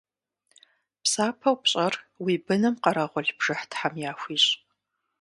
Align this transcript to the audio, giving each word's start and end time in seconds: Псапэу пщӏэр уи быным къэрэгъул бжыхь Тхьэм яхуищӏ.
Псапэу 1.03 1.55
пщӏэр 1.61 1.93
уи 2.23 2.35
быным 2.45 2.75
къэрэгъул 2.83 3.27
бжыхь 3.37 3.65
Тхьэм 3.69 3.93
яхуищӏ. 4.11 4.51